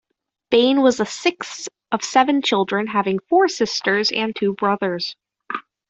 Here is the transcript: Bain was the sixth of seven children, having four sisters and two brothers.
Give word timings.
Bain 0.49 0.81
was 0.81 0.97
the 0.97 1.05
sixth 1.05 1.69
of 1.91 2.03
seven 2.03 2.41
children, 2.41 2.87
having 2.87 3.19
four 3.19 3.47
sisters 3.47 4.11
and 4.11 4.35
two 4.35 4.55
brothers. 4.55 5.15